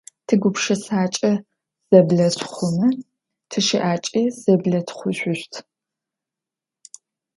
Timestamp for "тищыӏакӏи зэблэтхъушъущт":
3.49-5.53